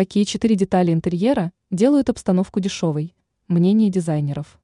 Какие 0.00 0.24
четыре 0.24 0.56
детали 0.56 0.94
интерьера 0.94 1.52
делают 1.70 2.08
обстановку 2.08 2.58
дешевой? 2.58 3.14
Мнение 3.48 3.90
дизайнеров. 3.90 4.58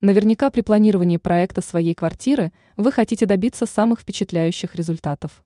Наверняка 0.00 0.50
при 0.50 0.62
планировании 0.62 1.18
проекта 1.18 1.60
своей 1.60 1.94
квартиры 1.94 2.52
вы 2.76 2.90
хотите 2.90 3.26
добиться 3.26 3.64
самых 3.64 4.00
впечатляющих 4.00 4.74
результатов. 4.74 5.44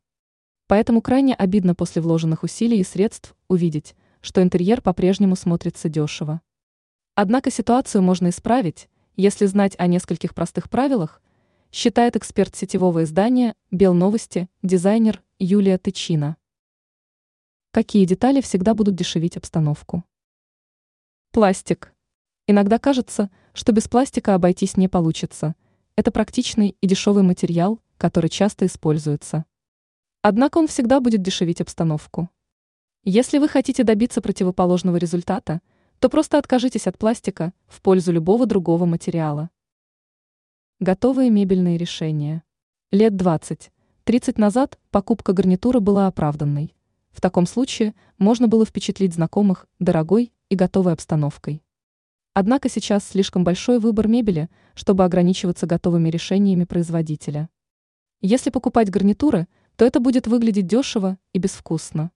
Поэтому 0.68 1.02
крайне 1.02 1.34
обидно 1.34 1.74
после 1.74 2.00
вложенных 2.00 2.44
усилий 2.44 2.80
и 2.80 2.82
средств 2.82 3.36
увидеть, 3.46 3.94
что 4.22 4.42
интерьер 4.42 4.80
по-прежнему 4.80 5.36
смотрится 5.36 5.90
дешево. 5.90 6.40
Однако 7.14 7.50
ситуацию 7.50 8.00
можно 8.00 8.30
исправить, 8.30 8.88
если 9.16 9.44
знать 9.44 9.74
о 9.76 9.86
нескольких 9.86 10.34
простых 10.34 10.70
правилах, 10.70 11.20
считает 11.70 12.16
эксперт 12.16 12.56
сетевого 12.56 13.04
издания 13.04 13.54
«Белновости» 13.70 14.48
дизайнер 14.62 15.22
Юлия 15.38 15.76
Тычина. 15.76 16.38
Какие 17.76 18.06
детали 18.06 18.40
всегда 18.40 18.72
будут 18.72 18.94
дешевить 18.94 19.36
обстановку? 19.36 20.02
Пластик. 21.30 21.92
Иногда 22.46 22.78
кажется, 22.78 23.30
что 23.52 23.72
без 23.72 23.86
пластика 23.86 24.34
обойтись 24.34 24.78
не 24.78 24.88
получится. 24.88 25.54
Это 25.94 26.10
практичный 26.10 26.74
и 26.80 26.86
дешевый 26.86 27.22
материал, 27.22 27.78
который 27.98 28.30
часто 28.30 28.64
используется. 28.64 29.44
Однако 30.22 30.56
он 30.56 30.68
всегда 30.68 31.00
будет 31.00 31.20
дешевить 31.20 31.60
обстановку. 31.60 32.30
Если 33.04 33.36
вы 33.36 33.46
хотите 33.46 33.84
добиться 33.84 34.22
противоположного 34.22 34.96
результата, 34.96 35.60
то 35.98 36.08
просто 36.08 36.38
откажитесь 36.38 36.86
от 36.86 36.96
пластика 36.96 37.52
в 37.66 37.82
пользу 37.82 38.10
любого 38.10 38.46
другого 38.46 38.86
материала. 38.86 39.50
Готовые 40.80 41.28
мебельные 41.28 41.76
решения. 41.76 42.42
Лет 42.90 43.12
20-30 43.12 43.68
назад 44.40 44.78
покупка 44.90 45.34
гарнитура 45.34 45.80
была 45.80 46.06
оправданной. 46.06 46.72
В 47.16 47.20
таком 47.22 47.46
случае 47.46 47.94
можно 48.18 48.46
было 48.46 48.66
впечатлить 48.66 49.14
знакомых 49.14 49.66
дорогой 49.78 50.34
и 50.50 50.54
готовой 50.54 50.92
обстановкой. 50.92 51.62
Однако 52.34 52.68
сейчас 52.68 53.08
слишком 53.08 53.42
большой 53.42 53.78
выбор 53.78 54.06
мебели, 54.06 54.50
чтобы 54.74 55.02
ограничиваться 55.02 55.64
готовыми 55.66 56.10
решениями 56.10 56.64
производителя. 56.64 57.48
Если 58.20 58.50
покупать 58.50 58.90
гарнитуры, 58.90 59.48
то 59.76 59.86
это 59.86 59.98
будет 59.98 60.26
выглядеть 60.26 60.66
дешево 60.66 61.16
и 61.32 61.38
безвкусно. 61.38 62.10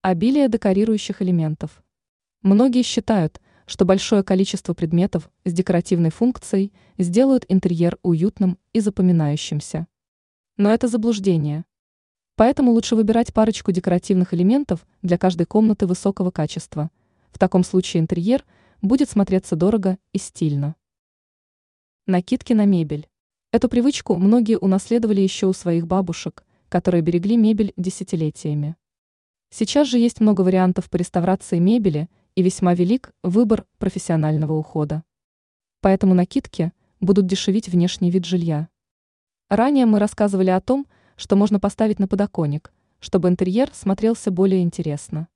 Обилие 0.00 0.48
декорирующих 0.48 1.20
элементов. 1.20 1.84
Многие 2.40 2.82
считают, 2.82 3.38
что 3.66 3.84
большое 3.84 4.22
количество 4.22 4.72
предметов 4.72 5.30
с 5.44 5.52
декоративной 5.52 6.10
функцией 6.10 6.72
сделают 6.96 7.44
интерьер 7.50 7.98
уютным 8.00 8.56
и 8.72 8.80
запоминающимся. 8.80 9.86
Но 10.56 10.70
это 10.70 10.88
заблуждение. 10.88 11.66
Поэтому 12.38 12.70
лучше 12.70 12.94
выбирать 12.94 13.34
парочку 13.34 13.72
декоративных 13.72 14.32
элементов 14.32 14.86
для 15.02 15.18
каждой 15.18 15.44
комнаты 15.44 15.88
высокого 15.88 16.30
качества. 16.30 16.88
В 17.32 17.38
таком 17.38 17.64
случае 17.64 18.00
интерьер 18.00 18.44
будет 18.80 19.10
смотреться 19.10 19.56
дорого 19.56 19.98
и 20.12 20.18
стильно. 20.18 20.76
Накидки 22.06 22.52
на 22.52 22.64
мебель. 22.64 23.08
Эту 23.50 23.68
привычку 23.68 24.14
многие 24.14 24.56
унаследовали 24.56 25.20
еще 25.20 25.48
у 25.48 25.52
своих 25.52 25.88
бабушек, 25.88 26.44
которые 26.68 27.02
берегли 27.02 27.36
мебель 27.36 27.72
десятилетиями. 27.76 28.76
Сейчас 29.50 29.88
же 29.88 29.98
есть 29.98 30.20
много 30.20 30.42
вариантов 30.42 30.88
по 30.90 30.94
реставрации 30.94 31.58
мебели 31.58 32.08
и 32.36 32.42
весьма 32.42 32.72
велик 32.72 33.10
выбор 33.24 33.66
профессионального 33.78 34.52
ухода. 34.52 35.02
Поэтому 35.80 36.14
накидки 36.14 36.70
будут 37.00 37.26
дешевить 37.26 37.68
внешний 37.68 38.12
вид 38.12 38.24
жилья. 38.24 38.68
Ранее 39.48 39.86
мы 39.86 39.98
рассказывали 39.98 40.50
о 40.50 40.60
том, 40.60 40.86
что 41.18 41.36
можно 41.36 41.60
поставить 41.60 41.98
на 41.98 42.08
подоконник, 42.08 42.72
чтобы 43.00 43.28
интерьер 43.28 43.68
смотрелся 43.74 44.30
более 44.30 44.62
интересно. 44.62 45.28